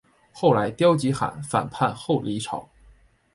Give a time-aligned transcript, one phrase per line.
[0.31, 2.67] 后来刁吉罕反叛后黎朝。